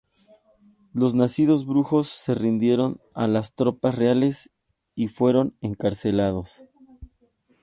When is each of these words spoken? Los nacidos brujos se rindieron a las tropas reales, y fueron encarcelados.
Los 0.93 1.13
nacidos 1.13 1.67
brujos 1.67 2.07
se 2.09 2.33
rindieron 2.33 2.97
a 3.13 3.27
las 3.27 3.53
tropas 3.53 3.93
reales, 3.93 4.49
y 4.95 5.09
fueron 5.09 5.55
encarcelados. 5.61 6.65